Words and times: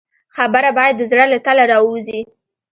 خبره 0.35 0.69
باید 0.77 0.95
د 0.97 1.01
زړه 1.11 1.25
له 1.31 1.37
تله 1.45 1.63
راووځي. 1.71 2.21